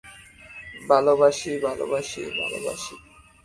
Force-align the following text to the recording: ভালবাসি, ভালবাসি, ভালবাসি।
ভালবাসি, 0.89 1.51
ভালবাসি, 1.65 2.21
ভালবাসি। 2.39 2.95